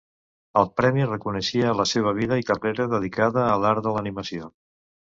[0.61, 4.55] El premi reconeixia la seva vida i carrera dedicada a l'art de l'animació.